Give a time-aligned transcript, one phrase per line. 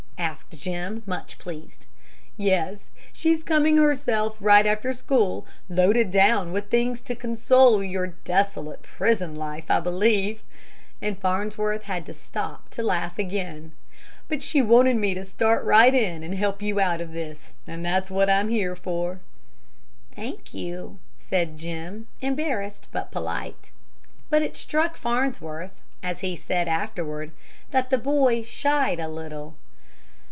[0.19, 1.87] asked Jim, much pleased.
[2.37, 2.91] "Yes.
[3.11, 9.35] She's coming herself right after school, loaded down with things to console your desolate prison
[9.35, 10.43] life, I believe,"
[11.01, 13.71] and Farnsworth had to stop to laugh again.
[14.27, 17.83] "But she wanted me to start right in and help you out of this, and
[17.83, 19.21] that's what I'm here for."
[20.15, 23.71] "Thank you," said Jim, embarrassed, but polite.
[24.29, 27.31] But it struck Farnsworth, as he said afterward,
[27.71, 29.55] that the boy "shied" a little.